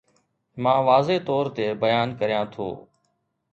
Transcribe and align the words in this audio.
مان 0.63 0.79
واضح 0.87 1.17
طور 1.27 1.45
تي 1.55 1.67
بيان 1.83 2.07
ڪريان 2.19 2.45
ٿو 2.53 2.67